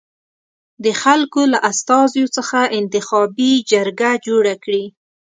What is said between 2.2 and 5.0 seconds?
څخه انتخابي جرګه جوړه کړي.